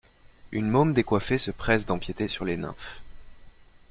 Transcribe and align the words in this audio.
Une 0.51 0.67
môme 0.67 0.93
décoiffée 0.95 1.37
se 1.37 1.51
presse 1.51 1.85
d'empiéter 1.85 2.27
sur 2.27 2.43
les 2.43 2.57
nymphes. 2.57 3.03